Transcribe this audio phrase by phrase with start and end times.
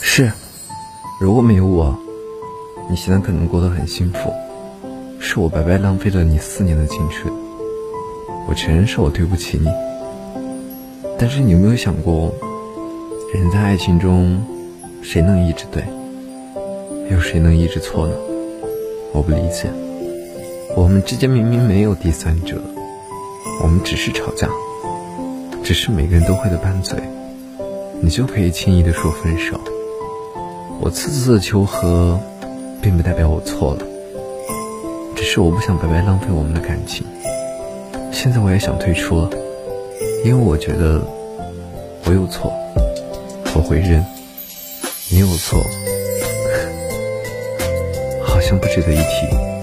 [0.00, 0.30] 是，
[1.20, 1.96] 如果没有我，
[2.88, 4.32] 你现在可能过得很幸福。
[5.18, 7.32] 是我白白浪费了你四年的青春，
[8.46, 9.68] 我承认是我对不起你。
[11.18, 12.32] 但是你有没有想过，
[13.32, 14.44] 人在爱情中，
[15.02, 15.82] 谁能一直对，
[17.10, 18.14] 又谁能一直错呢？
[19.12, 19.70] 我不理解，
[20.76, 22.60] 我们之间明明没有第三者，
[23.62, 24.48] 我们只是吵架，
[25.62, 26.98] 只是每个人都会的拌嘴，
[28.02, 29.58] 你就可以轻易的说分手。
[30.80, 32.18] 我次次的求和，
[32.82, 33.86] 并不代表我错了。
[35.16, 37.06] 只是我不想白白浪费我们的感情。
[38.12, 39.30] 现在我也想退出了，
[40.24, 41.00] 因为我觉得
[42.04, 42.52] 我有错，
[43.54, 44.02] 我会认；
[45.10, 45.58] 你有错，
[48.22, 49.53] 好像不值得一提。